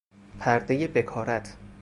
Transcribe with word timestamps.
پردهٔ 0.39 0.87
بکارت 0.87 1.53